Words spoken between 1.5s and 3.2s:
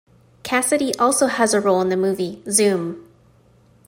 a role in the movie "Zoom".